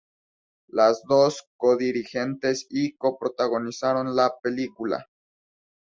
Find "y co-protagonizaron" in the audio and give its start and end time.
2.71-4.15